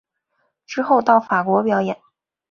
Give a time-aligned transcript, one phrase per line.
[0.65, 2.01] 之后到法国表演。